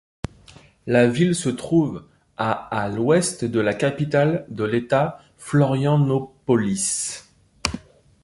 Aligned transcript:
La 0.87 1.05
ville 1.07 1.35
se 1.35 1.49
trouve 1.49 2.07
à 2.35 2.51
à 2.53 2.89
l'ouest 2.89 3.45
de 3.45 3.59
la 3.59 3.75
capitale 3.75 4.47
de 4.49 4.63
l'État, 4.63 5.19
Florianópolis. 5.37 7.23